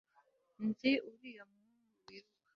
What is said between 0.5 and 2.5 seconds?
nzi uriya muhungu wiruka